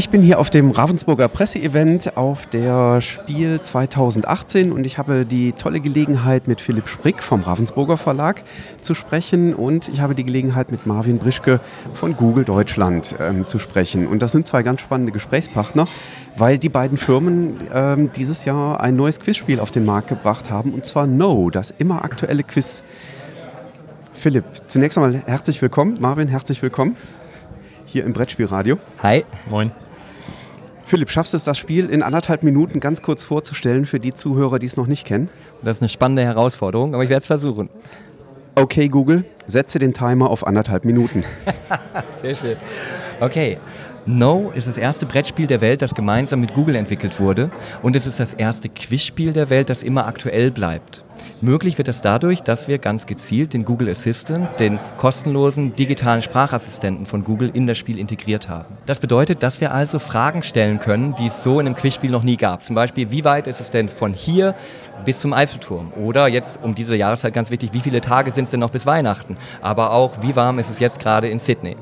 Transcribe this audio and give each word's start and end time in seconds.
Ich 0.00 0.08
bin 0.08 0.22
hier 0.22 0.38
auf 0.38 0.48
dem 0.48 0.70
Ravensburger 0.70 1.28
Presseevent 1.28 2.16
auf 2.16 2.46
der 2.46 3.02
Spiel 3.02 3.60
2018 3.60 4.72
und 4.72 4.86
ich 4.86 4.96
habe 4.96 5.26
die 5.26 5.52
tolle 5.52 5.78
Gelegenheit 5.78 6.48
mit 6.48 6.62
Philipp 6.62 6.88
Sprick 6.88 7.22
vom 7.22 7.42
Ravensburger 7.42 7.98
Verlag 7.98 8.42
zu 8.80 8.94
sprechen 8.94 9.52
und 9.52 9.90
ich 9.90 10.00
habe 10.00 10.14
die 10.14 10.24
Gelegenheit 10.24 10.70
mit 10.70 10.86
Marvin 10.86 11.18
Brischke 11.18 11.60
von 11.92 12.16
Google 12.16 12.46
Deutschland 12.46 13.14
ähm, 13.20 13.46
zu 13.46 13.58
sprechen. 13.58 14.06
Und 14.06 14.22
das 14.22 14.32
sind 14.32 14.46
zwei 14.46 14.62
ganz 14.62 14.80
spannende 14.80 15.12
Gesprächspartner, 15.12 15.86
weil 16.34 16.56
die 16.56 16.70
beiden 16.70 16.96
Firmen 16.96 17.60
ähm, 17.70 18.10
dieses 18.16 18.46
Jahr 18.46 18.80
ein 18.80 18.96
neues 18.96 19.20
Quizspiel 19.20 19.60
auf 19.60 19.70
den 19.70 19.84
Markt 19.84 20.08
gebracht 20.08 20.50
haben 20.50 20.72
und 20.72 20.86
zwar 20.86 21.06
No, 21.06 21.50
das 21.50 21.74
immer 21.76 22.06
aktuelle 22.06 22.42
Quiz. 22.42 22.82
Philipp, 24.14 24.46
zunächst 24.66 24.96
einmal 24.96 25.22
herzlich 25.26 25.60
willkommen. 25.60 25.98
Marvin, 26.00 26.28
herzlich 26.28 26.62
willkommen 26.62 26.96
hier 27.84 28.06
im 28.06 28.14
Brettspielradio. 28.14 28.78
Hi. 29.02 29.26
Moin. 29.50 29.72
Philipp, 30.90 31.12
schaffst 31.12 31.34
du 31.34 31.36
es, 31.36 31.44
das 31.44 31.56
Spiel 31.56 31.88
in 31.88 32.02
anderthalb 32.02 32.42
Minuten 32.42 32.80
ganz 32.80 33.00
kurz 33.00 33.22
vorzustellen 33.22 33.86
für 33.86 34.00
die 34.00 34.12
Zuhörer, 34.12 34.58
die 34.58 34.66
es 34.66 34.76
noch 34.76 34.88
nicht 34.88 35.06
kennen? 35.06 35.28
Das 35.62 35.76
ist 35.76 35.82
eine 35.82 35.88
spannende 35.88 36.24
Herausforderung, 36.24 36.94
aber 36.94 37.04
ich 37.04 37.10
werde 37.10 37.20
es 37.20 37.28
versuchen. 37.28 37.68
Okay, 38.56 38.88
Google, 38.88 39.24
setze 39.46 39.78
den 39.78 39.94
Timer 39.94 40.30
auf 40.30 40.44
anderthalb 40.44 40.84
Minuten. 40.84 41.22
Sehr 42.20 42.34
schön. 42.34 42.56
Okay. 43.20 43.58
No 44.06 44.50
ist 44.54 44.66
das 44.66 44.78
erste 44.78 45.04
Brettspiel 45.04 45.46
der 45.46 45.60
Welt, 45.60 45.82
das 45.82 45.94
gemeinsam 45.94 46.40
mit 46.40 46.54
Google 46.54 46.74
entwickelt 46.74 47.20
wurde. 47.20 47.50
Und 47.82 47.96
es 47.96 48.06
ist 48.06 48.18
das 48.18 48.32
erste 48.32 48.68
Quizspiel 48.68 49.32
der 49.32 49.50
Welt, 49.50 49.68
das 49.68 49.82
immer 49.82 50.06
aktuell 50.06 50.50
bleibt. 50.50 51.04
Möglich 51.42 51.76
wird 51.76 51.88
das 51.88 52.00
dadurch, 52.00 52.42
dass 52.42 52.66
wir 52.66 52.78
ganz 52.78 53.06
gezielt 53.06 53.52
den 53.52 53.64
Google 53.64 53.90
Assistant, 53.90 54.58
den 54.58 54.78
kostenlosen 54.96 55.74
digitalen 55.76 56.22
Sprachassistenten 56.22 57.04
von 57.04 57.24
Google, 57.24 57.50
in 57.52 57.66
das 57.66 57.76
Spiel 57.76 57.98
integriert 57.98 58.48
haben. 58.48 58.78
Das 58.86 59.00
bedeutet, 59.00 59.42
dass 59.42 59.60
wir 59.60 59.72
also 59.72 59.98
Fragen 59.98 60.42
stellen 60.42 60.80
können, 60.80 61.14
die 61.16 61.26
es 61.26 61.42
so 61.42 61.60
in 61.60 61.66
einem 61.66 61.76
Quizspiel 61.76 62.10
noch 62.10 62.22
nie 62.22 62.36
gab. 62.36 62.62
Zum 62.62 62.74
Beispiel, 62.74 63.10
wie 63.10 63.24
weit 63.24 63.46
ist 63.46 63.60
es 63.60 63.70
denn 63.70 63.88
von 63.88 64.14
hier 64.14 64.54
bis 65.04 65.20
zum 65.20 65.34
Eiffelturm? 65.34 65.92
Oder 65.92 66.26
jetzt 66.28 66.58
um 66.62 66.74
diese 66.74 66.96
Jahreszeit 66.96 67.34
ganz 67.34 67.50
wichtig, 67.50 67.74
wie 67.74 67.80
viele 67.80 68.00
Tage 68.00 68.32
sind 68.32 68.44
es 68.44 68.50
denn 68.50 68.60
noch 68.60 68.70
bis 68.70 68.86
Weihnachten? 68.86 69.36
Aber 69.60 69.92
auch, 69.92 70.22
wie 70.22 70.36
warm 70.36 70.58
ist 70.58 70.70
es 70.70 70.78
jetzt 70.78 71.00
gerade 71.00 71.28
in 71.28 71.38
Sydney? 71.38 71.76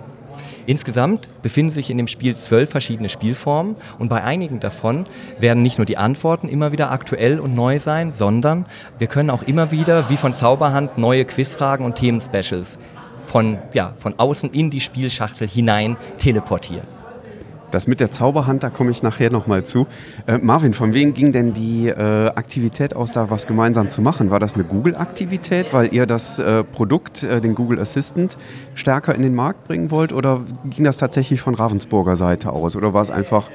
Insgesamt 0.69 1.28
befinden 1.41 1.70
sich 1.70 1.88
in 1.88 1.97
dem 1.97 2.08
Spiel 2.08 2.36
zwölf 2.36 2.69
verschiedene 2.69 3.08
Spielformen 3.08 3.74
und 3.98 4.11
bei 4.11 4.22
einigen 4.22 4.61
davon 4.61 5.06
werden 5.38 5.62
nicht 5.62 5.78
nur 5.78 5.86
die 5.86 5.97
Antworten 5.97 6.47
immer 6.47 6.72
wieder 6.72 6.92
aktuell 6.92 7.41
und 7.41 7.55
neu 7.55 7.78
sein, 7.78 8.12
sondern 8.12 8.66
wir 8.98 9.06
können 9.06 9.30
auch 9.30 9.42
immer 9.44 9.70
wieder, 9.70 10.11
wie 10.11 10.19
von 10.19 10.34
Zauberhand, 10.34 10.98
neue 10.98 11.24
Quizfragen 11.24 11.86
und 11.86 11.94
Themenspecials 11.94 12.78
von, 13.24 13.56
ja, 13.72 13.94
von 13.98 14.19
außen 14.19 14.50
in 14.50 14.69
die 14.69 14.80
Spielschachtel 14.80 15.48
hinein 15.48 15.96
teleportieren. 16.19 16.98
Das 17.70 17.86
mit 17.86 18.00
der 18.00 18.11
Zauberhand, 18.11 18.62
da 18.62 18.70
komme 18.70 18.91
ich 18.91 19.02
nachher 19.02 19.30
nochmal 19.30 19.64
zu. 19.64 19.86
Äh, 20.27 20.38
Marvin, 20.38 20.72
von 20.72 20.94
wem 20.94 21.12
ging 21.12 21.33
denn 21.33 21.52
die 21.52 21.88
äh, 21.88 22.28
Aktivität 22.28 22.97
aus, 22.97 23.12
da 23.12 23.28
was 23.28 23.47
gemeinsam 23.47 23.91
zu 23.91 24.00
machen? 24.00 24.30
War 24.30 24.41
das 24.41 24.55
eine 24.55 24.64
Google-Aktivität, 24.64 25.74
weil 25.74 25.92
ihr 25.92 26.06
das 26.06 26.39
äh, 26.39 26.64
Produkt, 26.64 27.22
äh, 27.22 27.41
den 27.42 27.55
Google 27.55 27.78
Assistant, 27.78 28.39
stärker 28.74 29.14
in 29.14 29.22
den 29.22 29.34
Markt 29.34 29.64
bringen 29.64 29.91
wollt? 29.91 30.14
Oder 30.14 30.41
ging 30.64 30.84
das 30.84 30.96
tatsächlich 30.96 31.42
von 31.42 31.55
Ravensburger 31.55 32.17
Seite 32.17 32.52
aus? 32.52 32.74
Oder 32.74 32.95
war 32.95 33.02
es 33.02 33.11
einfach 33.11 33.51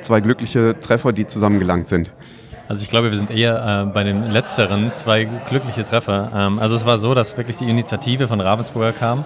zwei 0.00 0.20
glückliche 0.20 0.80
Treffer, 0.80 1.12
die 1.12 1.26
zusammengelangt 1.26 1.90
sind? 1.90 2.12
Also 2.70 2.84
ich 2.84 2.88
glaube, 2.88 3.10
wir 3.10 3.16
sind 3.16 3.32
eher 3.32 3.82
äh, 3.88 3.92
bei 3.92 4.04
den 4.04 4.30
letzteren 4.30 4.94
zwei 4.94 5.24
glückliche 5.24 5.82
Treffer. 5.82 6.30
Ähm, 6.32 6.58
also 6.60 6.76
es 6.76 6.86
war 6.86 6.98
so, 6.98 7.14
dass 7.14 7.36
wirklich 7.36 7.56
die 7.56 7.68
Initiative 7.68 8.28
von 8.28 8.40
Ravensburger 8.40 8.92
kam 8.92 9.24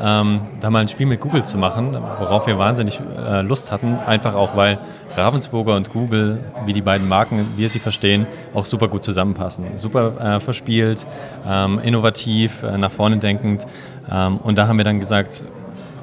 ähm, 0.00 0.40
da 0.60 0.70
mal 0.70 0.80
ein 0.80 0.88
Spiel 0.88 1.06
mit 1.06 1.20
Google 1.20 1.44
zu 1.44 1.56
machen, 1.56 1.96
worauf 2.18 2.46
wir 2.46 2.58
wahnsinnig 2.58 3.00
äh, 3.00 3.42
Lust 3.42 3.70
hatten. 3.70 3.96
Einfach 4.06 4.34
auch, 4.34 4.56
weil 4.56 4.78
Ravensburger 5.16 5.76
und 5.76 5.90
Google, 5.90 6.40
wie 6.66 6.72
die 6.72 6.82
beiden 6.82 7.08
Marken, 7.08 7.46
wir 7.56 7.68
sie 7.68 7.78
verstehen, 7.78 8.26
auch 8.54 8.64
super 8.64 8.88
gut 8.88 9.04
zusammenpassen. 9.04 9.76
Super 9.76 10.36
äh, 10.36 10.40
verspielt, 10.40 11.06
ähm, 11.46 11.78
innovativ, 11.78 12.62
äh, 12.62 12.76
nach 12.76 12.90
vorne 12.90 13.18
denkend. 13.18 13.66
Ähm, 14.10 14.38
und 14.38 14.58
da 14.58 14.66
haben 14.66 14.78
wir 14.78 14.84
dann 14.84 14.98
gesagt, 14.98 15.44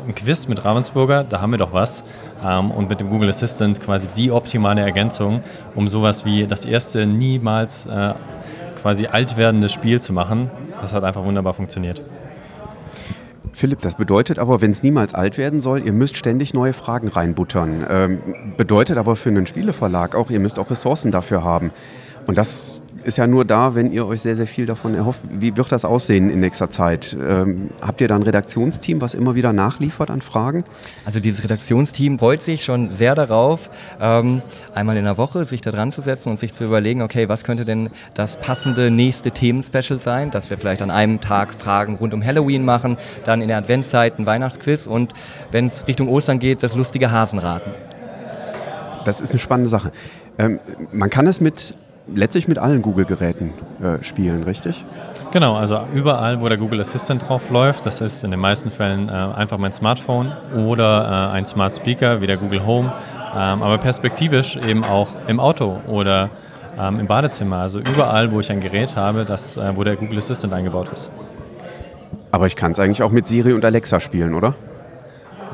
ein 0.08 0.16
Quiz 0.16 0.48
mit 0.48 0.64
Ravensburger, 0.64 1.24
da 1.24 1.42
haben 1.42 1.52
wir 1.52 1.60
doch 1.60 1.74
was. 1.74 2.04
Ähm, 2.46 2.72
und 2.72 2.90
mit 2.90 3.00
dem 3.02 3.10
Google 3.10 3.30
Assistant 3.30 3.80
quasi 3.82 4.08
die 4.16 4.32
optimale 4.32 4.82
Ergänzung, 4.82 5.42
um 5.76 5.88
sowas 5.88 6.26
wie 6.26 6.48
das 6.48 6.66
erste 6.66 7.06
niemals 7.06 7.86
äh, 7.86 8.14
quasi 8.82 9.08
alt 9.08 9.38
werdende 9.38 9.70
Spiel 9.70 10.02
zu 10.02 10.14
machen. 10.14 10.50
Das 10.80 10.94
hat 10.94 11.04
einfach 11.04 11.24
wunderbar 11.24 11.54
funktioniert. 11.54 12.02
Philipp, 13.54 13.80
das 13.82 13.96
bedeutet 13.96 14.40
aber, 14.40 14.62
wenn 14.62 14.72
es 14.72 14.84
niemals 14.84 15.14
alt 15.14 15.38
werden 15.38 15.62
soll, 15.62 15.86
ihr 15.86 15.94
müsst 15.94 16.18
ständig 16.18 16.54
neue 16.54 16.74
Fragen 16.74 17.08
reinbuttern. 17.10 17.86
Ähm, 17.90 18.20
bedeutet 18.58 18.98
aber 18.98 19.16
für 19.16 19.30
einen 19.30 19.46
Spieleverlag 19.46 20.16
auch, 20.16 20.30
ihr 20.30 20.40
müsst 20.40 20.58
auch 20.58 20.70
Ressourcen 20.72 21.12
dafür 21.12 21.44
haben. 21.44 21.72
Und 22.28 22.38
das 22.38 22.82
ist 23.04 23.18
ja 23.18 23.28
nur 23.28 23.46
da, 23.46 23.76
wenn 23.76 23.92
ihr 23.92 24.06
euch 24.06 24.22
sehr, 24.22 24.36
sehr 24.36 24.48
viel 24.48 24.66
davon 24.66 24.96
erhofft. 24.96 25.22
Wie 25.30 25.56
wird 25.58 25.72
das 25.72 25.86
aussehen 25.86 26.30
in 26.30 26.40
nächster 26.40 26.70
Zeit? 26.70 27.16
Ähm, 27.20 27.70
habt 27.82 28.02
ihr 28.02 28.08
da 28.08 28.16
ein 28.16 28.24
Redaktionsteam, 28.24 29.02
was 29.02 29.14
immer 29.14 29.36
wieder 29.36 29.54
nachliefert 29.54 30.10
an 30.10 30.22
Fragen? 30.22 30.64
Also 31.06 31.20
dieses 31.20 31.44
Redaktionsteam 31.44 32.20
freut 32.20 32.42
sich 32.42 32.64
schon 32.64 32.92
sehr 32.92 33.16
darauf, 33.16 33.70
ähm, 34.00 34.42
einmal 34.74 34.98
in 34.98 35.04
der 35.04 35.18
Woche 35.18 35.46
sich 35.46 35.62
da 35.62 35.72
dran 35.72 35.92
zu 35.92 36.02
setzen 36.02 36.30
und 36.30 36.38
sich 36.38 36.54
zu 36.54 36.64
überlegen, 36.64 37.02
okay, 37.02 37.30
was 37.30 37.44
könnte 37.44 37.66
denn 37.66 37.90
das 38.14 38.38
passende 38.38 38.92
nächste 38.92 39.32
Themenspecial 39.32 40.00
sein, 40.00 40.32
dass 40.32 40.50
wir 40.50 40.58
vielleicht 40.58 40.82
an 40.82 40.92
einem 40.92 41.22
Tag 41.22 41.54
Fragen 41.54 41.96
rund 41.96 42.14
um 42.14 42.24
Halloween 42.24 42.64
machen, 42.64 42.98
dann 43.26 43.42
in 43.42 43.48
der 43.48 43.58
Adventszeit 43.58 44.20
ein 44.20 44.26
Weihnachtsquiz 44.26 44.88
und 44.88 45.14
wenn 45.52 45.68
es 45.68 45.88
Richtung 45.88 46.08
Ostern 46.08 46.40
geht, 46.40 46.64
das 46.64 46.76
lustige 46.76 47.12
Hasenraten. 47.12 47.72
Das 49.06 49.22
ist 49.22 49.32
eine 49.32 49.40
spannende 49.40 49.70
Sache. 49.70 49.92
Ähm, 50.38 50.60
man 50.92 51.10
kann 51.10 51.28
es 51.28 51.42
mit 51.42 51.74
letztlich 52.08 52.48
mit 52.48 52.58
allen 52.58 52.82
Google-Geräten 52.82 53.54
äh, 53.82 54.04
spielen, 54.04 54.44
richtig? 54.44 54.84
Genau, 55.32 55.56
also 55.56 55.80
überall, 55.94 56.42
wo 56.42 56.50
der 56.50 56.58
Google 56.58 56.82
Assistant 56.82 57.28
drauf 57.28 57.50
läuft, 57.50 57.86
das 57.86 58.02
ist 58.02 58.24
in 58.24 58.32
den 58.32 58.40
meisten 58.40 58.70
Fällen 58.70 59.08
äh, 59.08 59.12
einfach 59.12 59.58
mein 59.58 59.72
Smartphone 59.72 60.32
oder 60.56 61.30
äh, 61.32 61.36
ein 61.36 61.46
Smart 61.46 61.76
Speaker 61.76 62.22
wie 62.22 62.28
der 62.28 62.38
Google 62.38 62.66
Home, 62.66 62.92
ähm, 63.34 63.64
aber 63.64 63.78
perspektivisch 63.78 64.58
eben 64.58 64.84
auch 64.84 65.10
im 65.28 65.40
Auto 65.40 65.80
oder 65.88 66.30
ähm, 66.78 67.00
im 67.00 67.08
Badezimmer, 67.08 67.58
also 67.58 67.80
überall, 67.80 68.32
wo 68.32 68.40
ich 68.40 68.52
ein 68.52 68.60
Gerät 68.60 68.96
habe, 68.96 69.24
das, 69.26 69.56
äh, 69.58 69.76
wo 69.76 69.84
der 69.84 69.96
Google 69.96 70.18
Assistant 70.18 70.54
eingebaut 70.54 70.90
ist. 70.92 71.12
Aber 72.32 72.48
ich 72.48 72.56
kann 72.56 72.72
es 72.72 72.80
eigentlich 72.80 73.04
auch 73.04 73.12
mit 73.12 73.28
Siri 73.28 73.54
und 73.54 73.64
Alexa 73.64 74.00
spielen, 74.00 74.34
oder? 74.34 74.56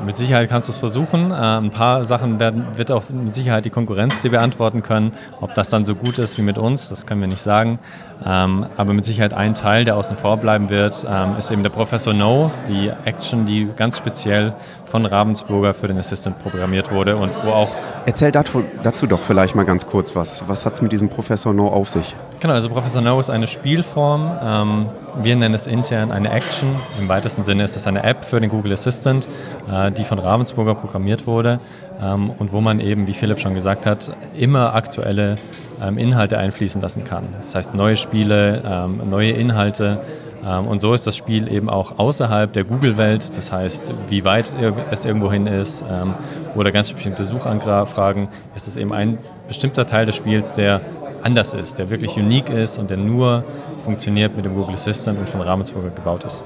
Mit 0.04 0.16
Sicherheit 0.16 0.48
kannst 0.48 0.68
du 0.68 0.72
es 0.72 0.78
versuchen. 0.78 1.30
Äh, 1.30 1.34
ein 1.34 1.70
paar 1.70 2.04
Sachen 2.04 2.38
werden, 2.38 2.64
wird 2.76 2.92
auch 2.92 3.02
mit 3.10 3.34
Sicherheit 3.34 3.64
die 3.64 3.70
Konkurrenz 3.70 4.22
dir 4.22 4.30
beantworten 4.30 4.82
können. 4.82 5.12
Ob 5.40 5.54
das 5.54 5.70
dann 5.70 5.84
so 5.84 5.94
gut 5.94 6.18
ist 6.18 6.38
wie 6.38 6.42
mit 6.42 6.56
uns, 6.56 6.88
das 6.88 7.06
können 7.06 7.20
wir 7.20 7.28
nicht 7.28 7.42
sagen. 7.42 7.78
Ähm, 8.24 8.66
aber 8.76 8.92
mit 8.92 9.04
Sicherheit 9.04 9.34
ein 9.34 9.54
Teil, 9.54 9.84
der 9.84 9.96
außen 9.96 10.16
vor 10.16 10.36
bleiben 10.36 10.70
wird, 10.70 11.06
ähm, 11.08 11.36
ist 11.36 11.50
eben 11.50 11.62
der 11.62 11.70
Professor 11.70 12.14
No, 12.14 12.50
die 12.68 12.92
Action, 13.04 13.46
die 13.46 13.68
ganz 13.76 13.98
speziell 13.98 14.54
von 14.88 15.06
Ravensburger 15.06 15.74
für 15.74 15.86
den 15.88 15.98
Assistant 15.98 16.38
programmiert 16.38 16.90
wurde 16.92 17.16
und 17.16 17.32
wo 17.44 17.50
auch. 17.50 17.70
Erzähl 18.06 18.32
dazu, 18.32 18.64
dazu 18.82 19.06
doch 19.06 19.20
vielleicht 19.20 19.54
mal 19.54 19.64
ganz 19.64 19.86
kurz 19.86 20.16
was. 20.16 20.48
Was 20.48 20.64
hat 20.64 20.74
es 20.74 20.82
mit 20.82 20.92
diesem 20.92 21.08
Professor 21.08 21.52
No 21.52 21.68
auf 21.68 21.90
sich? 21.90 22.14
Genau, 22.40 22.54
also 22.54 22.70
Professor 22.70 23.02
No 23.02 23.18
ist 23.20 23.30
eine 23.30 23.46
Spielform. 23.46 24.30
Ähm, 24.42 24.86
wir 25.22 25.36
nennen 25.36 25.54
es 25.54 25.66
intern 25.66 26.10
eine 26.10 26.30
Action. 26.30 26.68
Im 26.98 27.08
weitesten 27.08 27.42
Sinne 27.42 27.64
ist 27.64 27.76
es 27.76 27.86
eine 27.86 28.02
App 28.02 28.24
für 28.24 28.40
den 28.40 28.50
Google 28.50 28.72
Assistant, 28.72 29.28
äh, 29.70 29.92
die 29.92 30.04
von 30.04 30.18
Ravensburger 30.18 30.74
programmiert 30.74 31.26
wurde 31.26 31.58
ähm, 32.00 32.30
und 32.30 32.52
wo 32.52 32.60
man 32.60 32.80
eben, 32.80 33.06
wie 33.06 33.12
Philipp 33.12 33.40
schon 33.40 33.54
gesagt 33.54 33.86
hat, 33.86 34.14
immer 34.36 34.74
aktuelle 34.74 35.36
ähm, 35.82 35.98
Inhalte 35.98 36.38
einfließen 36.38 36.80
lassen 36.80 37.04
kann. 37.04 37.24
Das 37.36 37.54
heißt 37.54 37.74
neue 37.74 37.96
Spiele, 37.96 38.62
ähm, 38.64 39.02
neue 39.08 39.30
Inhalte. 39.30 40.00
Ähm, 40.44 40.66
und 40.66 40.80
so 40.80 40.94
ist 40.94 41.06
das 41.06 41.16
Spiel 41.16 41.50
eben 41.52 41.68
auch 41.68 41.98
außerhalb 41.98 42.52
der 42.52 42.64
Google-Welt. 42.64 43.36
Das 43.36 43.52
heißt, 43.52 43.92
wie 44.08 44.24
weit 44.24 44.46
es 44.90 45.04
irgendwo 45.04 45.30
hin 45.30 45.46
ist 45.46 45.84
ähm, 45.90 46.14
oder 46.54 46.72
ganz 46.72 46.92
bestimmte 46.92 47.24
Suchanfragen, 47.24 48.28
ist 48.54 48.68
es 48.68 48.76
eben 48.76 48.92
ein 48.92 49.18
bestimmter 49.46 49.86
Teil 49.86 50.06
des 50.06 50.16
Spiels, 50.16 50.54
der 50.54 50.80
anders 51.22 51.52
ist, 51.52 51.78
der 51.78 51.90
wirklich 51.90 52.16
unique 52.16 52.50
ist 52.50 52.78
und 52.78 52.90
der 52.90 52.96
nur 52.96 53.44
funktioniert 53.84 54.36
mit 54.36 54.44
dem 54.44 54.54
Google 54.54 54.74
Assistant 54.74 55.18
und 55.18 55.28
von 55.28 55.40
Ravensburger 55.40 55.90
gebaut 55.90 56.24
ist. 56.24 56.44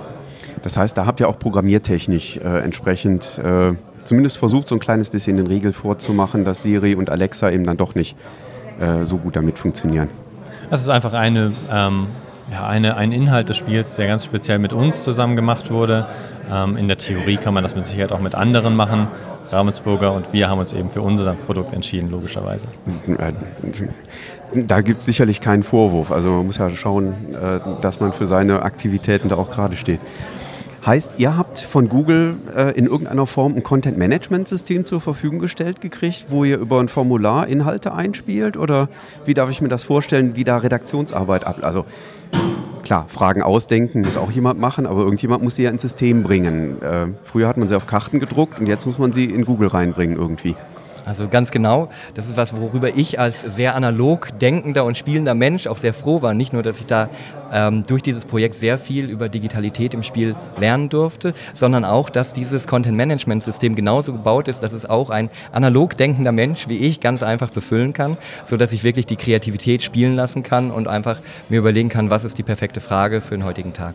Das 0.62 0.76
heißt, 0.76 0.96
da 0.96 1.06
habt 1.06 1.20
ihr 1.20 1.28
auch 1.28 1.38
programmiertechnisch 1.38 2.36
äh, 2.38 2.60
entsprechend 2.60 3.38
äh, 3.38 3.74
zumindest 4.04 4.38
versucht, 4.38 4.68
so 4.68 4.76
ein 4.76 4.80
kleines 4.80 5.08
bisschen 5.08 5.36
den 5.36 5.46
Riegel 5.46 5.72
vorzumachen, 5.72 6.44
dass 6.44 6.62
Siri 6.62 6.94
und 6.94 7.10
Alexa 7.10 7.50
eben 7.50 7.64
dann 7.64 7.76
doch 7.76 7.94
nicht 7.94 8.16
äh, 8.80 9.04
so 9.04 9.18
gut 9.18 9.36
damit 9.36 9.58
funktionieren. 9.58 10.08
Das 10.70 10.80
ist 10.82 10.88
einfach 10.88 11.12
eine 11.12 11.52
ähm, 11.70 12.06
ja, 12.50 12.66
eine, 12.66 12.96
ein 12.96 13.12
Inhalt 13.12 13.48
des 13.48 13.56
Spiels, 13.56 13.96
der 13.96 14.06
ganz 14.08 14.24
speziell 14.24 14.58
mit 14.58 14.72
uns 14.72 15.02
zusammen 15.02 15.36
gemacht 15.36 15.70
wurde. 15.70 16.08
Ähm, 16.50 16.76
in 16.76 16.88
der 16.88 16.98
Theorie 16.98 17.36
kann 17.36 17.54
man 17.54 17.62
das 17.62 17.76
mit 17.76 17.86
Sicherheit 17.86 18.12
auch 18.12 18.20
mit 18.20 18.34
anderen 18.34 18.74
machen. 18.74 19.08
Ravensburger 19.50 20.12
und 20.12 20.32
wir 20.32 20.48
haben 20.48 20.58
uns 20.58 20.72
eben 20.72 20.88
für 20.88 21.02
unser 21.02 21.34
Produkt 21.34 21.74
entschieden, 21.74 22.10
logischerweise. 22.10 22.66
Da 24.54 24.80
gibt 24.80 25.00
es 25.00 25.06
sicherlich 25.06 25.40
keinen 25.40 25.62
Vorwurf. 25.62 26.10
Also 26.10 26.30
man 26.30 26.46
muss 26.46 26.58
ja 26.58 26.70
schauen, 26.70 27.14
äh, 27.34 27.60
dass 27.80 28.00
man 28.00 28.12
für 28.12 28.26
seine 28.26 28.62
Aktivitäten 28.62 29.28
da 29.28 29.36
auch 29.36 29.50
gerade 29.50 29.76
steht. 29.76 30.00
Heißt, 30.84 31.14
ihr 31.18 31.36
habt 31.36 31.60
von 31.60 31.88
Google 31.88 32.34
äh, 32.56 32.76
in 32.76 32.86
irgendeiner 32.86 33.26
Form 33.26 33.54
ein 33.54 33.62
Content-Management-System 33.62 34.84
zur 34.84 35.00
Verfügung 35.00 35.38
gestellt 35.38 35.80
gekriegt, 35.80 36.26
wo 36.28 36.42
ihr 36.42 36.58
über 36.58 36.80
ein 36.80 36.88
Formular 36.88 37.46
Inhalte 37.46 37.94
einspielt? 37.94 38.56
Oder 38.56 38.88
wie 39.24 39.32
darf 39.32 39.48
ich 39.48 39.60
mir 39.60 39.68
das 39.68 39.84
vorstellen, 39.84 40.34
wie 40.34 40.42
da 40.42 40.56
Redaktionsarbeit 40.56 41.46
ab? 41.46 41.60
Also 41.62 41.84
klar, 42.92 43.08
Fragen 43.08 43.40
ausdenken 43.40 44.02
muss 44.02 44.18
auch 44.18 44.30
jemand 44.30 44.60
machen, 44.60 44.84
aber 44.84 45.00
irgendjemand 45.00 45.42
muss 45.42 45.56
sie 45.56 45.62
ja 45.62 45.70
ins 45.70 45.80
System 45.80 46.22
bringen. 46.22 46.82
Äh, 46.82 47.06
früher 47.22 47.48
hat 47.48 47.56
man 47.56 47.66
sie 47.66 47.74
auf 47.74 47.86
Karten 47.86 48.20
gedruckt 48.20 48.60
und 48.60 48.66
jetzt 48.66 48.84
muss 48.84 48.98
man 48.98 49.14
sie 49.14 49.24
in 49.24 49.46
Google 49.46 49.68
reinbringen 49.68 50.18
irgendwie. 50.18 50.56
Also 51.04 51.28
ganz 51.28 51.50
genau, 51.50 51.88
das 52.14 52.28
ist 52.28 52.36
was, 52.36 52.54
worüber 52.54 52.96
ich 52.96 53.18
als 53.18 53.40
sehr 53.40 53.74
analog 53.74 54.38
denkender 54.38 54.84
und 54.84 54.96
spielender 54.96 55.34
Mensch 55.34 55.66
auch 55.66 55.78
sehr 55.78 55.94
froh 55.94 56.22
war. 56.22 56.34
Nicht 56.34 56.52
nur, 56.52 56.62
dass 56.62 56.78
ich 56.78 56.86
da 56.86 57.08
ähm, 57.52 57.82
durch 57.86 58.02
dieses 58.02 58.24
Projekt 58.24 58.54
sehr 58.54 58.78
viel 58.78 59.10
über 59.10 59.28
Digitalität 59.28 59.94
im 59.94 60.02
Spiel 60.02 60.36
lernen 60.58 60.88
durfte, 60.88 61.34
sondern 61.54 61.84
auch, 61.84 62.08
dass 62.08 62.32
dieses 62.32 62.66
Content-Management-System 62.66 63.74
genauso 63.74 64.12
gebaut 64.12 64.48
ist, 64.48 64.62
dass 64.62 64.72
es 64.72 64.86
auch 64.86 65.10
ein 65.10 65.28
analog 65.50 65.96
denkender 65.96 66.32
Mensch 66.32 66.68
wie 66.68 66.78
ich 66.78 67.00
ganz 67.00 67.22
einfach 67.22 67.50
befüllen 67.50 67.92
kann, 67.92 68.16
sodass 68.44 68.72
ich 68.72 68.84
wirklich 68.84 69.06
die 69.06 69.16
Kreativität 69.16 69.82
spielen 69.82 70.14
lassen 70.14 70.42
kann 70.42 70.70
und 70.70 70.88
einfach 70.88 71.20
mir 71.48 71.58
überlegen 71.58 71.88
kann, 71.88 72.10
was 72.10 72.24
ist 72.24 72.38
die 72.38 72.42
perfekte 72.42 72.80
Frage 72.80 73.20
für 73.20 73.34
den 73.36 73.44
heutigen 73.44 73.72
Tag. 73.72 73.94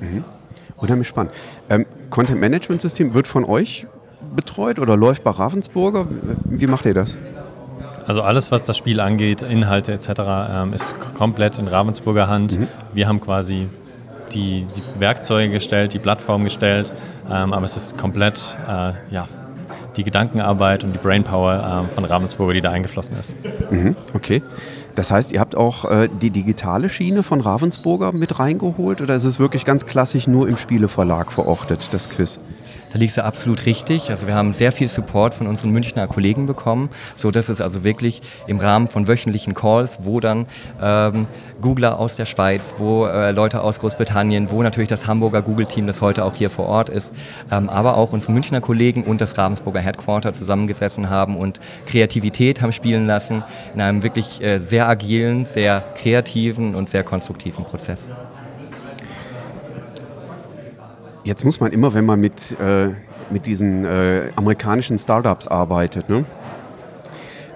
Mhm. 0.00 0.24
Unheimlich 0.76 1.08
spannend. 1.08 1.32
Ähm, 1.68 1.86
Content-Management-System 2.10 3.14
wird 3.14 3.28
von 3.28 3.44
euch 3.44 3.86
betreut 4.34 4.78
oder 4.78 4.96
läuft 4.96 5.24
bei 5.24 5.30
Ravensburger? 5.30 6.06
Wie 6.44 6.66
macht 6.66 6.84
ihr 6.86 6.94
das? 6.94 7.16
Also 8.06 8.22
alles, 8.22 8.50
was 8.50 8.64
das 8.64 8.76
Spiel 8.76 8.98
angeht, 9.00 9.42
Inhalte 9.42 9.92
etc., 9.92 10.10
ähm, 10.50 10.72
ist 10.72 10.94
komplett 11.14 11.58
in 11.58 11.68
Ravensburger 11.68 12.28
Hand. 12.28 12.58
Mhm. 12.58 12.68
Wir 12.92 13.06
haben 13.06 13.20
quasi 13.20 13.68
die, 14.34 14.66
die, 14.76 15.00
Werkzeuge 15.00 15.52
gestellt, 15.52 15.92
die 15.94 15.98
Plattform 15.98 16.44
gestellt, 16.44 16.92
ähm, 17.30 17.52
aber 17.52 17.64
es 17.64 17.76
ist 17.76 17.98
komplett 17.98 18.56
äh, 18.66 18.92
ja, 19.10 19.28
die 19.96 20.04
Gedankenarbeit 20.04 20.84
und 20.84 20.92
die 20.92 20.98
Brainpower 20.98 21.86
äh, 21.88 21.94
von 21.94 22.04
Ravensburger, 22.04 22.54
die 22.54 22.60
da 22.60 22.70
eingeflossen 22.70 23.16
ist. 23.18 23.36
Mhm, 23.70 23.96
okay. 24.14 24.42
Das 24.94 25.10
heißt, 25.10 25.32
ihr 25.32 25.40
habt 25.40 25.54
auch 25.54 25.84
äh, 25.84 26.08
die 26.20 26.30
digitale 26.30 26.88
Schiene 26.88 27.22
von 27.22 27.40
Ravensburger 27.40 28.12
mit 28.12 28.38
reingeholt 28.38 29.00
oder 29.00 29.14
ist 29.14 29.24
es 29.24 29.38
wirklich 29.38 29.64
ganz 29.64 29.86
klassisch 29.86 30.26
nur 30.26 30.48
im 30.48 30.56
Spieleverlag 30.56 31.32
verortet, 31.32 31.92
das 31.92 32.10
Quiz? 32.10 32.38
Da 32.92 32.98
liegst 32.98 33.16
du 33.16 33.24
absolut 33.24 33.66
richtig. 33.66 34.10
Also 34.10 34.26
wir 34.26 34.34
haben 34.34 34.52
sehr 34.52 34.72
viel 34.72 34.88
Support 34.88 35.34
von 35.34 35.46
unseren 35.46 35.70
Münchner 35.70 36.08
Kollegen 36.08 36.46
bekommen, 36.46 36.90
so 37.14 37.30
dass 37.30 37.48
es 37.48 37.60
also 37.60 37.84
wirklich 37.84 38.20
im 38.48 38.58
Rahmen 38.58 38.88
von 38.88 39.06
wöchentlichen 39.06 39.54
Calls, 39.54 40.00
wo 40.02 40.18
dann 40.18 40.46
ähm, 40.82 41.26
Googler 41.60 42.00
aus 42.00 42.16
der 42.16 42.26
Schweiz, 42.26 42.74
wo 42.78 43.06
äh, 43.06 43.30
Leute 43.30 43.62
aus 43.62 43.78
Großbritannien, 43.78 44.50
wo 44.50 44.62
natürlich 44.62 44.88
das 44.88 45.06
Hamburger 45.06 45.40
Google-Team, 45.40 45.86
das 45.86 46.00
heute 46.00 46.24
auch 46.24 46.34
hier 46.34 46.50
vor 46.50 46.66
Ort 46.66 46.88
ist, 46.88 47.14
ähm, 47.52 47.68
aber 47.68 47.96
auch 47.96 48.12
unsere 48.12 48.32
Münchner 48.32 48.60
Kollegen 48.60 49.04
und 49.04 49.20
das 49.20 49.38
Ravensburger 49.38 49.80
Headquarter 49.80 50.32
zusammengesessen 50.32 51.10
haben 51.10 51.36
und 51.36 51.60
Kreativität 51.86 52.60
haben 52.60 52.72
spielen 52.72 53.06
lassen 53.06 53.44
in 53.72 53.80
einem 53.80 54.02
wirklich 54.02 54.42
äh, 54.42 54.58
sehr 54.58 54.88
agilen, 54.88 55.46
sehr 55.46 55.84
kreativen 55.94 56.74
und 56.74 56.88
sehr 56.88 57.04
konstruktiven 57.04 57.64
Prozess. 57.64 58.10
Jetzt 61.24 61.44
muss 61.44 61.60
man 61.60 61.72
immer, 61.72 61.92
wenn 61.92 62.06
man 62.06 62.18
mit, 62.18 62.58
äh, 62.60 62.90
mit 63.30 63.46
diesen 63.46 63.84
äh, 63.84 64.30
amerikanischen 64.36 64.98
Startups 64.98 65.48
arbeitet, 65.48 66.08
ne? 66.08 66.24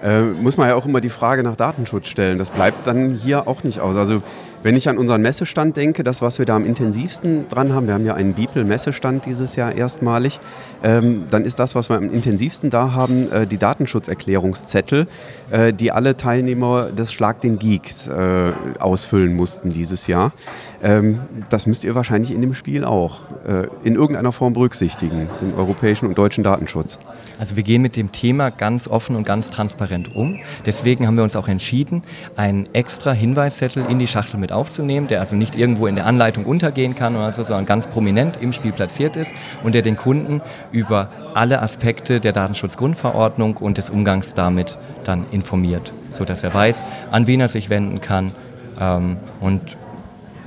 äh, 0.03 0.21
muss 0.21 0.57
man 0.57 0.69
ja 0.69 0.75
auch 0.75 0.85
immer 0.85 1.01
die 1.01 1.09
Frage 1.09 1.41
nach 1.41 1.55
Datenschutz 1.55 2.09
stellen. 2.09 2.37
Das 2.37 2.51
bleibt 2.51 2.85
dann 2.85 3.09
hier 3.11 3.47
auch 3.47 3.63
nicht 3.63 3.79
aus. 3.79 3.97
Also 3.97 4.21
wenn 4.65 4.75
ich 4.75 4.89
an 4.89 4.97
unseren 4.97 5.21
Messestand 5.21 5.77
denke, 5.77 6.03
das, 6.03 6.23
was 6.23 6.39
wir 6.39 6.47
da 6.47 6.55
am 6.55 6.65
intensivsten 6.65 7.47
dran 7.49 7.71
haben, 7.71 7.85
wir 7.85 7.93
haben 7.93 8.03
ja 8.03 8.15
einen 8.15 8.33
Beeple-Messestand 8.33 9.27
dieses 9.27 9.55
Jahr 9.55 9.75
erstmalig, 9.75 10.39
ähm, 10.83 11.25
dann 11.29 11.45
ist 11.45 11.59
das, 11.59 11.75
was 11.75 11.89
wir 11.89 11.97
am 11.97 12.11
intensivsten 12.11 12.71
da 12.71 12.93
haben, 12.93 13.31
äh, 13.31 13.45
die 13.45 13.59
Datenschutzerklärungszettel, 13.59 15.05
äh, 15.51 15.71
die 15.71 15.91
alle 15.91 16.17
Teilnehmer 16.17 16.85
des 16.85 17.13
Schlag 17.13 17.41
den 17.41 17.59
Geeks 17.59 18.07
äh, 18.07 18.53
ausfüllen 18.79 19.35
mussten 19.35 19.71
dieses 19.71 20.07
Jahr. 20.07 20.33
Ähm, 20.81 21.19
das 21.49 21.65
müsst 21.65 21.83
ihr 21.83 21.95
wahrscheinlich 21.95 22.31
in 22.31 22.41
dem 22.41 22.53
Spiel 22.53 22.85
auch 22.85 23.21
äh, 23.47 23.67
in 23.83 23.95
irgendeiner 23.95 24.31
Form 24.31 24.53
berücksichtigen, 24.53 25.29
den 25.41 25.53
europäischen 25.53 26.07
und 26.07 26.17
deutschen 26.17 26.43
Datenschutz. 26.43 26.99
Also 27.39 27.55
wir 27.55 27.63
gehen 27.63 27.81
mit 27.81 27.95
dem 27.95 28.11
Thema 28.11 28.49
ganz 28.51 28.87
offen 28.87 29.15
und 29.15 29.25
ganz 29.25 29.49
transparent 29.49 30.15
um. 30.15 30.39
Deswegen 30.65 31.07
haben 31.07 31.17
wir 31.17 31.23
uns 31.23 31.35
auch 31.35 31.47
entschieden, 31.47 32.03
einen 32.35 32.67
extra 32.73 33.11
Hinweiszettel 33.11 33.85
in 33.89 33.99
die 33.99 34.07
Schachtel 34.07 34.39
mit 34.39 34.51
aufzunehmen, 34.55 35.07
der 35.07 35.19
also 35.19 35.35
nicht 35.35 35.55
irgendwo 35.55 35.87
in 35.87 35.95
der 35.95 36.05
Anleitung 36.05 36.45
untergehen 36.45 36.95
kann 36.95 37.15
oder 37.15 37.31
so, 37.31 37.43
sondern 37.43 37.65
ganz 37.65 37.87
prominent 37.87 38.37
im 38.41 38.53
Spiel 38.53 38.71
platziert 38.71 39.15
ist 39.15 39.33
und 39.63 39.75
der 39.75 39.81
den 39.81 39.95
Kunden 39.95 40.41
über 40.71 41.09
alle 41.33 41.61
Aspekte 41.61 42.19
der 42.19 42.33
Datenschutzgrundverordnung 42.33 43.57
und 43.57 43.77
des 43.77 43.89
Umgangs 43.89 44.33
damit 44.33 44.77
dann 45.03 45.25
informiert, 45.31 45.93
sodass 46.09 46.43
er 46.43 46.53
weiß, 46.53 46.83
an 47.11 47.27
wen 47.27 47.41
er 47.41 47.49
sich 47.49 47.69
wenden 47.69 48.01
kann 48.01 48.31
ähm, 48.79 49.17
und 49.39 49.77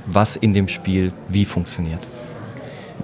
was 0.05 0.35
in 0.35 0.53
dem 0.53 0.67
Spiel 0.67 1.13
wie 1.27 1.45
funktioniert. 1.45 2.05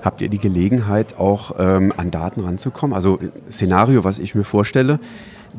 Habt 0.04 0.22
ihr 0.22 0.30
die 0.30 0.40
Gelegenheit, 0.40 1.18
auch 1.18 1.56
ähm, 1.58 1.94
an 1.98 2.12
Daten 2.12 2.42
ranzukommen? 2.42 2.94
Also 2.94 3.20
Szenario, 3.50 4.04
was 4.04 4.20
ich 4.20 4.36
mir 4.36 4.44
vorstelle, 4.44 5.00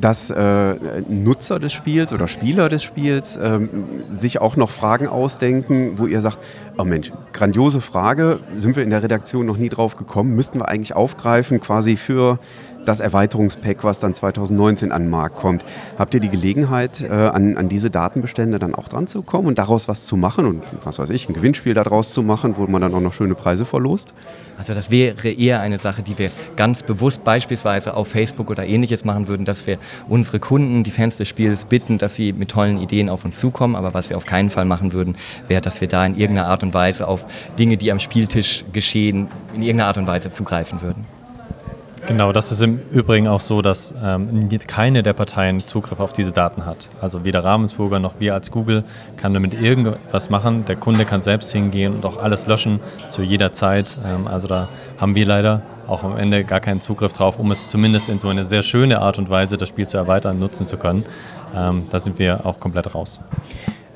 dass 0.01 0.31
äh, 0.31 0.75
Nutzer 1.09 1.59
des 1.59 1.73
Spiels 1.73 2.13
oder 2.13 2.29
Spieler 2.29 2.69
des 2.69 2.83
Spiels 2.83 3.39
ähm, 3.43 3.69
sich 4.11 4.41
auch 4.41 4.57
noch 4.57 4.71
Fragen 4.71 5.07
ausdenken, 5.07 5.99
wo 5.99 6.07
ihr 6.07 6.21
sagt, 6.21 6.39
oh 6.77 6.85
Mensch, 6.85 7.13
grandiose 7.33 7.81
Frage, 7.81 8.41
sind 8.55 8.77
wir 8.77 8.83
in 8.83 8.91
der 8.91 9.03
Redaktion 9.03 9.47
noch 9.47 9.57
nie 9.57 9.69
drauf 9.69 9.97
gekommen, 9.97 10.35
müssten 10.37 10.61
wir 10.61 10.69
eigentlich 10.69 10.95
aufgreifen 10.95 11.61
quasi 11.61 11.97
für 11.97 12.39
das 12.89 13.01
Erweiterungspack, 13.01 13.85
was 13.85 14.01
dann 14.01 14.15
2019 14.15 14.93
an 14.93 15.03
den 15.03 15.11
Markt 15.11 15.37
kommt. 15.37 15.65
Habt 15.99 16.15
ihr 16.15 16.21
die 16.21 16.31
Gelegenheit, 16.31 17.03
äh, 17.03 17.13
an, 17.13 17.57
an 17.57 17.69
diese 17.69 17.91
Datenbestände 17.91 18.59
dann 18.59 18.75
auch 18.75 18.89
dran 18.89 19.07
zu 19.07 19.23
kommen 19.23 19.49
und 19.49 19.59
daraus 19.59 19.89
was 19.89 20.07
zu 20.07 20.17
machen 20.17 20.47
und 20.47 20.63
was 20.85 20.99
weiß 20.99 21.11
ich, 21.11 21.29
ein 21.29 21.35
Gewinnspiel 21.35 21.75
daraus 21.75 22.13
zu 22.13 22.23
machen, 22.23 22.57
wo 22.57 22.67
man 22.67 22.81
dann 22.81 22.95
auch 22.95 23.01
noch 23.01 23.13
schöne 23.13 23.35
Preise 23.35 23.65
verlost? 23.65 24.15
Also 24.59 24.73
das 24.73 24.91
wäre 24.91 25.29
eher 25.29 25.61
eine 25.61 25.79
Sache, 25.79 26.03
die 26.03 26.17
wir 26.19 26.31
ganz 26.57 26.83
bewusst 26.83 27.25
beispielsweise 27.25 27.95
auf 27.95 28.09
Facebook 28.09 28.51
oder 28.51 28.65
ähnliches 28.67 29.05
machen 29.05 29.29
würden, 29.29 29.45
dass 29.45 29.67
wir 29.67 29.79
unsere 30.09 30.41
Kunden, 30.41 30.83
die 30.83 30.91
Fans 30.91 31.17
des 31.17 31.29
Spiels 31.29 31.67
bitten, 31.67 31.99
dass 31.99 32.15
sie 32.15 32.33
mit 32.33 32.51
tollen 32.51 32.79
Ideen 32.79 33.11
auf 33.11 33.25
uns 33.25 33.39
zukommen. 33.39 33.77
Aber 33.77 33.93
was 33.93 34.09
wir 34.09 34.17
auf 34.17 34.25
keinen 34.25 34.49
Fall 34.49 34.65
machen 34.65 34.93
würden, 34.93 35.17
wäre, 35.49 35.61
dass 35.61 35.81
wir 35.81 35.89
da 35.89 36.07
in 36.07 36.17
irgendeiner 36.17 36.49
Art 36.49 36.63
und 36.63 36.73
Weise 36.73 37.07
auf 37.07 37.27
Dinge, 37.59 37.77
die 37.77 37.93
am 37.93 37.99
Spieltisch 37.99 38.65
geschehen, 38.73 39.29
in 39.55 39.63
irgendeiner 39.63 39.89
Art 39.89 39.99
und 39.99 40.07
Weise 40.07 40.31
zugreifen 40.31 40.81
würden. 40.81 41.03
Genau, 42.07 42.31
das 42.31 42.53
ist 42.53 42.63
im 42.63 42.79
Übrigen 42.93 43.27
auch 43.27 43.41
so, 43.41 43.63
dass 43.63 43.93
ähm, 44.01 44.49
keine 44.69 45.03
der 45.03 45.13
Parteien 45.13 45.67
Zugriff 45.67 45.99
auf 45.99 46.13
diese 46.13 46.31
Daten 46.31 46.65
hat. 46.65 46.89
Also 47.01 47.25
weder 47.25 47.43
Ravensburger 47.43 47.99
noch 47.99 48.21
wir 48.21 48.33
als 48.33 48.53
Google 48.53 48.85
kann 49.17 49.35
damit 49.35 49.55
irgendwas 49.61 50.31
machen. 50.31 50.65
Der 50.67 50.77
Kunde 50.77 51.05
kann 51.05 51.23
selbst 51.23 51.51
hingehen 51.51 51.95
und 51.95 52.05
auch 52.05 52.23
alles 52.23 52.47
löschen 52.47 52.79
zu 53.09 53.23
jeder 53.23 53.53
Zeit. 53.53 53.99
Ähm, 54.07 54.29
also 54.29 54.47
da 54.47 54.69
haben 54.99 55.17
wir 55.17 55.27
leider 55.27 55.63
auch 55.89 56.05
am 56.05 56.17
Ende 56.17 56.45
gar 56.45 56.61
keinen 56.61 56.81
Zugriff 56.81 57.13
drauf, 57.13 57.41
um 57.41 57.51
es 57.51 57.67
zumindest 57.69 58.09
in 58.09 58.21
so 58.21 58.29
eine 58.29 58.45
sehr 58.45 58.63
schöne 58.63 59.01
Art 59.01 59.19
und 59.19 59.29
Weise, 59.29 59.57
das 59.57 59.69
Spiel 59.69 59.89
zu 59.89 59.97
erweitern, 59.97 60.39
nutzen 60.39 60.69
zu 60.69 60.77
können. 60.77 61.05
Ähm, 61.57 61.87
da 61.91 61.99
sind 61.99 62.21
wir 62.21 62.47
auch 62.47 62.61
komplett 62.61 62.95
raus. 62.95 63.21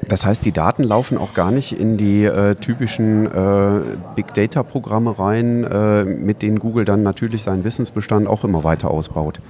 Das 0.09 0.27
heißt, 0.27 0.45
die 0.45 0.53
Daten 0.53 0.83
laufen 0.83 1.19
auch 1.19 1.35
gar 1.35 1.51
nicht 1.51 1.79
in 1.79 1.97
die 1.97 2.25
äh, 2.25 2.55
typischen 2.55 3.27
äh, 3.27 3.81
Big 4.17 4.35
Data-Programme 4.35 5.19
rein, 5.19 5.65
äh, 5.65 6.05
mit 6.05 6.43
denen 6.43 6.59
Google 6.59 6.85
dann 6.85 7.03
natürlich 7.03 7.43
seinen 7.43 7.65
Wissensbestand 7.65 8.27
auch 8.27 8.45
immer 8.45 8.65
weiter 8.65 8.91
ausbaut. 8.91 9.41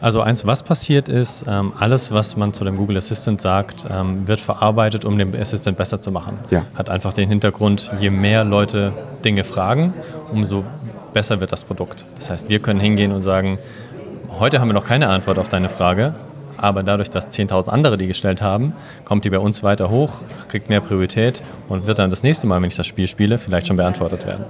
Also 0.00 0.20
eins, 0.20 0.44
was 0.46 0.62
passiert 0.62 1.08
ist, 1.08 1.46
ähm, 1.48 1.72
alles, 1.78 2.12
was 2.12 2.36
man 2.36 2.52
zu 2.52 2.64
dem 2.64 2.76
Google 2.76 2.98
Assistant 2.98 3.40
sagt, 3.40 3.86
ähm, 3.90 4.28
wird 4.28 4.40
verarbeitet, 4.40 5.06
um 5.06 5.16
den 5.16 5.34
Assistant 5.34 5.78
besser 5.78 6.00
zu 6.00 6.12
machen. 6.12 6.38
Ja. 6.50 6.66
Hat 6.74 6.90
einfach 6.90 7.14
den 7.14 7.28
Hintergrund, 7.28 7.90
je 7.98 8.10
mehr 8.10 8.44
Leute 8.44 8.92
Dinge 9.24 9.44
fragen, 9.44 9.94
umso 10.30 10.62
besser 11.14 11.40
wird 11.40 11.52
das 11.52 11.64
Produkt. 11.64 12.04
Das 12.16 12.28
heißt, 12.28 12.50
wir 12.50 12.58
können 12.58 12.80
hingehen 12.80 13.12
und 13.12 13.22
sagen, 13.22 13.58
heute 14.38 14.60
haben 14.60 14.68
wir 14.68 14.74
noch 14.74 14.86
keine 14.86 15.08
Antwort 15.08 15.38
auf 15.38 15.48
deine 15.48 15.70
Frage, 15.70 16.12
aber 16.56 16.82
dadurch, 16.82 17.10
dass 17.10 17.30
10.000 17.30 17.68
andere 17.68 17.96
die 17.96 18.06
gestellt 18.06 18.42
haben, 18.42 18.72
kommt 19.04 19.24
die 19.24 19.30
bei 19.30 19.38
uns 19.38 19.62
weiter 19.62 19.90
hoch, 19.90 20.20
kriegt 20.48 20.68
mehr 20.68 20.80
Priorität 20.80 21.42
und 21.68 21.86
wird 21.86 21.98
dann 21.98 22.10
das 22.10 22.22
nächste 22.22 22.46
Mal, 22.46 22.60
wenn 22.60 22.68
ich 22.68 22.76
das 22.76 22.86
Spiel 22.86 23.06
spiele, 23.08 23.38
vielleicht 23.38 23.66
schon 23.66 23.76
beantwortet 23.76 24.26
werden. 24.26 24.44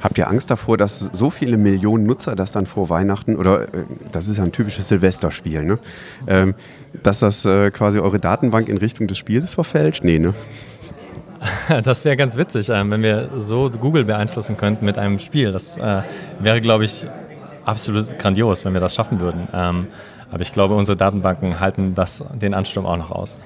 Habt 0.00 0.16
ihr 0.16 0.28
Angst 0.28 0.50
davor, 0.50 0.78
dass 0.78 0.98
so 0.98 1.28
viele 1.28 1.58
Millionen 1.58 2.06
Nutzer 2.06 2.34
das 2.34 2.52
dann 2.52 2.64
vor 2.64 2.88
Weihnachten, 2.88 3.36
oder 3.36 3.64
äh, 3.64 3.84
das 4.10 4.28
ist 4.28 4.38
ja 4.38 4.44
ein 4.44 4.52
typisches 4.52 4.88
Silvesterspiel, 4.88 5.62
ne? 5.62 5.78
Ähm, 6.26 6.54
dass 7.02 7.20
das 7.20 7.44
äh, 7.44 7.70
quasi 7.70 7.98
eure 7.98 8.18
Datenbank 8.18 8.68
in 8.68 8.78
Richtung 8.78 9.06
des 9.08 9.18
Spiels 9.18 9.54
verfälscht? 9.54 10.02
Nee, 10.02 10.18
ne? 10.18 10.32
Das 11.84 12.04
wäre 12.04 12.16
ganz 12.16 12.36
witzig, 12.36 12.68
ähm, 12.70 12.90
wenn 12.90 13.02
wir 13.02 13.30
so 13.36 13.70
Google 13.70 14.04
beeinflussen 14.04 14.56
könnten 14.56 14.84
mit 14.84 14.98
einem 14.98 15.18
Spiel. 15.18 15.52
Das 15.52 15.76
äh, 15.76 16.02
wäre, 16.38 16.60
glaube 16.60 16.84
ich, 16.84 17.06
absolut 17.70 18.18
grandios, 18.18 18.64
wenn 18.64 18.74
wir 18.74 18.80
das 18.80 18.94
schaffen 18.94 19.20
würden. 19.20 19.48
Ähm, 19.52 19.86
aber 20.30 20.42
ich 20.42 20.52
glaube, 20.52 20.74
unsere 20.74 20.96
Datenbanken 20.96 21.58
halten 21.60 21.94
das, 21.94 22.22
den 22.34 22.54
Ansturm 22.54 22.86
auch 22.86 22.96
noch 22.96 23.10
aus. 23.10 23.38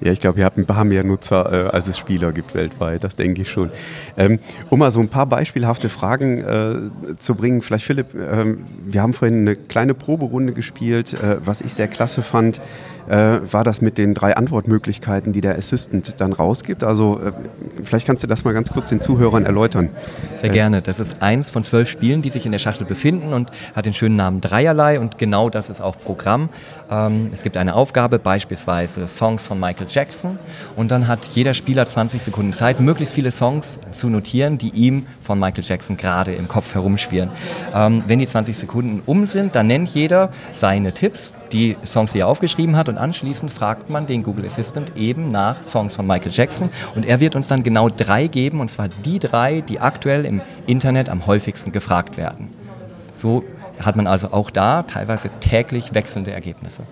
Ja, 0.00 0.12
ich 0.12 0.20
glaube, 0.20 0.38
ihr 0.38 0.44
habt 0.44 0.56
ein 0.56 0.66
paar 0.66 0.84
mehr 0.84 1.04
Nutzer, 1.04 1.66
äh, 1.66 1.68
als 1.70 1.88
es 1.88 1.98
Spieler 1.98 2.32
gibt 2.32 2.54
weltweit. 2.54 3.04
Das 3.04 3.16
denke 3.16 3.42
ich 3.42 3.50
schon. 3.50 3.70
Ähm, 4.16 4.38
um 4.70 4.78
mal 4.78 4.90
so 4.90 5.00
ein 5.00 5.08
paar 5.08 5.26
beispielhafte 5.26 5.88
Fragen 5.88 6.38
äh, 6.38 7.16
zu 7.18 7.34
bringen. 7.34 7.60
Vielleicht, 7.60 7.84
Philipp, 7.84 8.14
äh, 8.14 8.56
wir 8.84 9.02
haben 9.02 9.12
vorhin 9.12 9.40
eine 9.40 9.56
kleine 9.56 9.94
Proberunde 9.94 10.54
gespielt. 10.54 11.14
Äh, 11.14 11.38
was 11.44 11.60
ich 11.60 11.74
sehr 11.74 11.88
klasse 11.88 12.22
fand, 12.22 12.60
äh, 13.10 13.40
war 13.50 13.64
das 13.64 13.82
mit 13.82 13.98
den 13.98 14.14
drei 14.14 14.36
Antwortmöglichkeiten, 14.36 15.32
die 15.32 15.40
der 15.40 15.56
Assistant 15.56 16.20
dann 16.20 16.32
rausgibt. 16.32 16.84
Also, 16.84 17.20
äh, 17.20 17.32
vielleicht 17.82 18.06
kannst 18.06 18.22
du 18.22 18.28
das 18.28 18.44
mal 18.44 18.54
ganz 18.54 18.70
kurz 18.70 18.90
den 18.90 19.00
Zuhörern 19.00 19.44
erläutern. 19.44 19.90
Sehr 20.36 20.50
gerne. 20.50 20.80
Das 20.80 21.00
ist 21.00 21.20
eins 21.20 21.50
von 21.50 21.62
zwölf 21.62 21.88
Spielen, 21.90 22.22
die 22.22 22.30
sich 22.30 22.46
in 22.46 22.52
der 22.52 22.58
Schachtel 22.58 22.86
befinden 22.86 23.32
und 23.32 23.50
hat 23.74 23.86
den 23.86 23.94
schönen 23.94 24.16
Namen 24.16 24.40
Dreierlei. 24.40 25.00
Und 25.00 25.18
genau 25.18 25.50
das 25.50 25.70
ist 25.70 25.80
auch 25.80 25.98
Programm. 25.98 26.50
Ähm, 26.90 27.30
es 27.32 27.42
gibt 27.42 27.56
eine 27.56 27.74
Aufgabe, 27.74 28.18
beispielsweise 28.18 29.08
Songs 29.08 29.46
von 29.46 29.58
Michael 29.58 29.89
Jackson. 29.92 30.38
Und 30.76 30.90
dann 30.90 31.08
hat 31.08 31.24
jeder 31.34 31.54
Spieler 31.54 31.86
20 31.86 32.22
Sekunden 32.22 32.52
Zeit, 32.52 32.80
möglichst 32.80 33.14
viele 33.14 33.30
Songs 33.30 33.78
zu 33.92 34.08
notieren, 34.08 34.58
die 34.58 34.70
ihm 34.70 35.06
von 35.22 35.38
Michael 35.38 35.64
Jackson 35.64 35.96
gerade 35.96 36.32
im 36.32 36.48
Kopf 36.48 36.74
herumschwirren. 36.74 37.30
Ähm, 37.74 38.02
wenn 38.06 38.18
die 38.18 38.26
20 38.26 38.56
Sekunden 38.56 39.02
um 39.06 39.26
sind, 39.26 39.54
dann 39.54 39.66
nennt 39.66 39.88
jeder 39.88 40.30
seine 40.52 40.92
Tipps, 40.92 41.32
die 41.52 41.76
Songs, 41.84 42.12
die 42.12 42.20
er 42.20 42.28
aufgeschrieben 42.28 42.76
hat. 42.76 42.88
Und 42.88 42.98
anschließend 42.98 43.52
fragt 43.52 43.90
man 43.90 44.06
den 44.06 44.22
Google 44.22 44.46
Assistant 44.46 44.96
eben 44.96 45.28
nach 45.28 45.62
Songs 45.64 45.94
von 45.94 46.06
Michael 46.06 46.32
Jackson. 46.32 46.70
Und 46.94 47.06
er 47.06 47.20
wird 47.20 47.36
uns 47.36 47.48
dann 47.48 47.62
genau 47.62 47.88
drei 47.88 48.26
geben, 48.26 48.60
und 48.60 48.70
zwar 48.70 48.88
die 48.88 49.18
drei, 49.18 49.60
die 49.60 49.80
aktuell 49.80 50.24
im 50.24 50.40
Internet 50.66 51.08
am 51.08 51.26
häufigsten 51.26 51.72
gefragt 51.72 52.16
werden. 52.16 52.50
So 53.12 53.44
hat 53.78 53.96
man 53.96 54.06
also 54.06 54.32
auch 54.32 54.50
da 54.50 54.82
teilweise 54.82 55.30
täglich 55.40 55.94
wechselnde 55.94 56.32
Ergebnisse. 56.32 56.84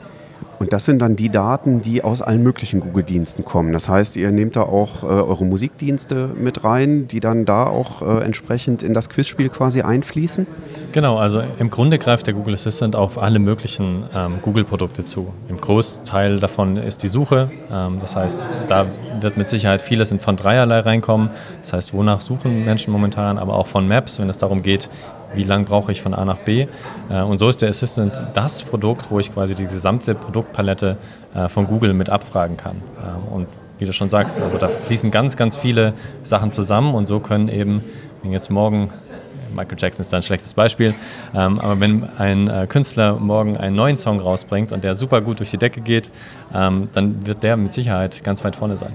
Und 0.59 0.73
das 0.73 0.85
sind 0.85 1.01
dann 1.01 1.17
die 1.17 1.29
Daten, 1.29 1.83
die 1.83 2.03
aus 2.03 2.21
allen 2.21 2.43
möglichen 2.43 2.81
Google-Diensten 2.81 3.45
kommen. 3.45 3.73
Das 3.73 3.89
heißt, 3.89 4.17
ihr 4.17 4.31
nehmt 4.31 4.57
da 4.57 4.63
auch 4.63 5.03
äh, 5.03 5.07
eure 5.07 5.45
Musikdienste 5.45 6.31
mit 6.37 6.65
rein, 6.65 7.07
die 7.07 7.21
dann 7.21 7.45
da 7.45 7.67
auch 7.67 8.03
äh, 8.03 8.25
entsprechend 8.25 8.83
in 8.83 8.95
das 8.95 9.09
Quizspiel 9.09 9.49
quasi 9.49 9.83
einfließen? 9.83 10.47
Genau, 10.93 11.19
also 11.19 11.43
im 11.59 11.71
Grunde 11.71 11.99
greift 11.99 12.27
der 12.27 12.35
Google 12.35 12.55
Assistant 12.55 12.97
auf 12.97 13.19
alle 13.19 13.39
möglichen 13.39 14.05
ähm, 14.15 14.41
Google-Produkte 14.43 15.05
zu. 15.05 15.33
Im 15.49 15.61
Großteil 15.61 16.41
davon 16.41 16.77
ist 16.77 17.03
die 17.03 17.09
Suche. 17.09 17.51
Ähm, 17.71 17.99
das 18.01 18.17
heißt, 18.17 18.51
da 18.69 18.87
wird 19.21 19.37
mit 19.37 19.49
Sicherheit 19.49 19.81
vieles 19.81 20.13
von 20.19 20.37
dreierlei 20.37 20.81
reinkommen. 20.81 21.31
Das 21.61 21.73
heißt, 21.73 21.95
wonach 21.95 22.21
suchen 22.21 22.65
Menschen 22.65 22.93
momentan, 22.93 23.39
aber 23.39 23.55
auch 23.55 23.67
von 23.67 23.87
Maps, 23.87 24.19
wenn 24.19 24.29
es 24.29 24.39
darum 24.39 24.63
geht, 24.63 24.89
wie 25.35 25.45
lange 25.45 25.65
brauche 25.65 25.93
ich 25.93 26.03
von 26.03 26.15
A 26.15 26.25
nach 26.25 26.39
B. 26.39 26.67
Äh, 27.11 27.23
und 27.23 27.39
so 27.39 27.49
ist 27.49 27.63
der 27.63 27.69
Assistant 27.69 28.23
das 28.35 28.63
Produkt, 28.63 29.11
wo 29.11 29.19
ich 29.19 29.33
quasi 29.33 29.55
die 29.55 29.65
gesamte 29.65 30.15
Produktpalette 30.15 30.97
äh, 31.35 31.49
von 31.49 31.67
Google 31.67 31.93
mit 31.93 32.11
abfragen 32.11 32.57
kann. 32.57 32.83
Ähm, 32.99 33.33
und 33.33 33.47
wie 33.79 33.85
du 33.85 33.93
schon 33.93 34.09
sagst, 34.09 34.41
also 34.41 34.59
da 34.59 34.69
fließen 34.69 35.11
ganz, 35.11 35.37
ganz 35.37 35.57
viele 35.57 35.95
Sachen 36.23 36.53
zusammen 36.53 36.95
und 36.95 37.07
so 37.07 37.21
können 37.21 37.49
eben, 37.49 37.85
wenn 38.23 38.33
jetzt 38.33 38.51
morgen 38.51 38.91
Michael 39.55 39.79
Jackson 39.79 40.03
ist 40.03 40.13
da 40.13 40.19
ein 40.19 40.23
schlechtes 40.23 40.55
Beispiel. 40.55 40.95
Ähm, 41.35 41.59
aber 41.59 41.81
wenn 41.81 42.09
ein 42.19 42.49
äh, 42.49 42.67
Künstler 42.69 43.15
morgen 43.15 43.57
einen 43.57 43.77
neuen 43.77 43.97
Song 43.97 44.21
rausbringt 44.21 44.73
und 44.73 44.85
der 44.85 44.95
super 44.95 45.21
gut 45.21 45.39
durch 45.39 45.51
die 45.51 45.59
Decke 45.59 45.81
geht, 45.81 46.11
ähm, 46.55 46.89
dann 46.93 47.27
wird 47.27 47.43
der 47.43 47.57
mit 47.57 47.73
Sicherheit 47.73 48.23
ganz 48.25 48.45
weit 48.45 48.57
vorne 48.57 48.77
sein. 48.77 48.95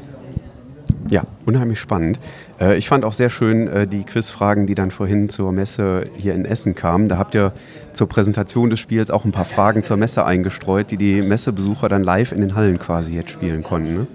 Ja, 1.10 1.24
unheimlich 1.46 1.80
spannend. 1.80 2.20
Äh, 2.60 2.78
ich 2.78 2.88
fand 2.88 3.06
auch 3.06 3.14
sehr 3.14 3.30
schön 3.30 3.68
äh, 3.68 3.88
die 3.88 4.04
Quizfragen, 4.04 4.68
die 4.68 4.76
dann 4.76 4.92
vorhin 4.92 5.30
zur 5.30 5.52
Messe 5.52 6.06
hier 6.16 6.34
in 6.34 6.46
Essen 6.46 6.76
kamen. 6.76 7.10
Da 7.10 7.18
habt 7.18 7.36
ihr 7.36 7.52
zur 7.94 8.08
Präsentation 8.08 8.70
des 8.70 8.80
Spiels 8.80 9.12
auch 9.12 9.26
ein 9.26 9.32
paar 9.32 9.46
Fragen 9.46 9.84
zur 9.84 9.98
Messe 9.98 10.26
eingestreut, 10.26 10.92
die 10.92 10.98
die 10.98 11.22
Messebesucher 11.22 11.90
dann 11.90 12.04
live 12.04 12.32
in 12.32 12.42
den 12.42 12.56
Hallen 12.56 12.80
quasi 12.80 13.16
jetzt 13.16 13.32
spielen 13.32 13.64
konnten. 13.64 13.96
Ne? 13.96 14.08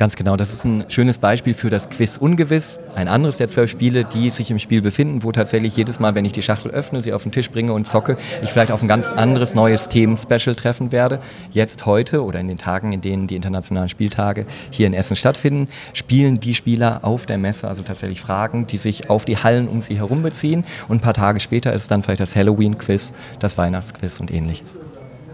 Ganz 0.00 0.16
genau, 0.16 0.34
das 0.36 0.50
ist 0.50 0.64
ein 0.64 0.86
schönes 0.88 1.18
Beispiel 1.18 1.52
für 1.52 1.68
das 1.68 1.90
Quiz 1.90 2.16
Ungewiss. 2.16 2.78
Ein 2.94 3.06
anderes 3.06 3.36
der 3.36 3.48
zwölf 3.48 3.70
Spiele, 3.70 4.04
die 4.04 4.30
sich 4.30 4.50
im 4.50 4.58
Spiel 4.58 4.80
befinden, 4.80 5.22
wo 5.22 5.30
tatsächlich 5.30 5.76
jedes 5.76 6.00
Mal, 6.00 6.14
wenn 6.14 6.24
ich 6.24 6.32
die 6.32 6.40
Schachtel 6.40 6.70
öffne, 6.70 7.02
sie 7.02 7.12
auf 7.12 7.22
den 7.22 7.32
Tisch 7.32 7.50
bringe 7.50 7.74
und 7.74 7.86
zocke, 7.86 8.16
ich 8.42 8.48
vielleicht 8.48 8.72
auf 8.72 8.80
ein 8.80 8.88
ganz 8.88 9.12
anderes 9.12 9.54
neues 9.54 9.88
Themen-Special 9.88 10.54
treffen 10.54 10.90
werde. 10.90 11.20
Jetzt 11.52 11.84
heute 11.84 12.24
oder 12.24 12.40
in 12.40 12.48
den 12.48 12.56
Tagen, 12.56 12.92
in 12.92 13.02
denen 13.02 13.26
die 13.26 13.36
internationalen 13.36 13.90
Spieltage 13.90 14.46
hier 14.70 14.86
in 14.86 14.94
Essen 14.94 15.16
stattfinden, 15.16 15.68
spielen 15.92 16.40
die 16.40 16.54
Spieler 16.54 17.00
auf 17.02 17.26
der 17.26 17.36
Messe 17.36 17.68
also 17.68 17.82
tatsächlich 17.82 18.22
Fragen, 18.22 18.66
die 18.66 18.78
sich 18.78 19.10
auf 19.10 19.26
die 19.26 19.36
Hallen 19.36 19.68
um 19.68 19.82
sie 19.82 19.98
herum 19.98 20.22
beziehen. 20.22 20.64
Und 20.88 20.96
ein 20.96 21.00
paar 21.02 21.12
Tage 21.12 21.40
später 21.40 21.74
ist 21.74 21.82
es 21.82 21.88
dann 21.88 22.02
vielleicht 22.02 22.22
das 22.22 22.34
Halloween-Quiz, 22.34 23.12
das 23.38 23.58
Weihnachtsquiz 23.58 24.18
und 24.18 24.30
ähnliches. 24.30 24.78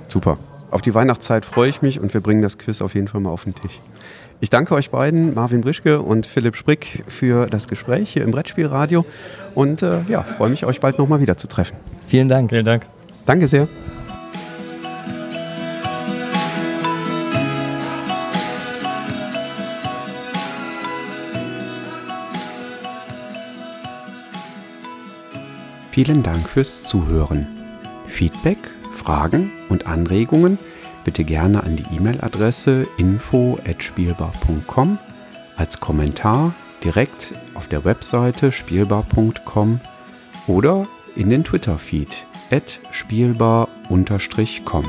Super. 0.08 0.38
Auf 0.70 0.82
die 0.82 0.94
Weihnachtszeit 0.94 1.44
freue 1.44 1.68
ich 1.68 1.82
mich 1.82 2.00
und 2.00 2.12
wir 2.12 2.20
bringen 2.20 2.42
das 2.42 2.58
Quiz 2.58 2.82
auf 2.82 2.94
jeden 2.94 3.08
Fall 3.08 3.20
mal 3.20 3.30
auf 3.30 3.44
den 3.44 3.54
Tisch. 3.54 3.80
Ich 4.40 4.50
danke 4.50 4.74
euch 4.74 4.90
beiden, 4.90 5.34
Marvin 5.34 5.62
Brischke 5.62 6.00
und 6.00 6.26
Philipp 6.26 6.56
Sprick, 6.56 7.04
für 7.08 7.46
das 7.46 7.68
Gespräch 7.68 8.10
hier 8.10 8.22
im 8.22 8.32
Brettspielradio 8.32 9.04
und 9.54 9.82
äh, 9.82 10.02
ja, 10.08 10.22
freue 10.22 10.50
mich, 10.50 10.66
euch 10.66 10.80
bald 10.80 10.98
nochmal 10.98 11.20
wieder 11.20 11.36
zu 11.36 11.46
treffen. 11.46 11.76
Vielen 12.06 12.28
Dank. 12.28 12.50
Vielen 12.50 12.64
Dank. 12.64 12.86
Danke 13.24 13.46
sehr. 13.46 13.68
Vielen 25.96 26.22
Dank 26.22 26.46
fürs 26.46 26.84
Zuhören. 26.84 27.46
Feedback, 28.06 28.58
Fragen 28.96 29.52
und 29.68 29.86
Anregungen– 29.86 30.58
bitte 31.06 31.24
gerne 31.24 31.62
an 31.62 31.76
die 31.76 31.84
E-Mail-Adresse 31.96 32.88
info@spielbar.com 32.98 34.98
als 35.56 35.78
Kommentar 35.78 36.52
direkt 36.82 37.32
auf 37.54 37.68
der 37.68 37.84
Webseite 37.84 38.50
spielbar.com 38.50 39.80
oder 40.48 40.88
in 41.14 41.30
den 41.30 41.44
Twitter-Feed 41.44 42.26
spielbar-com. 42.90 44.84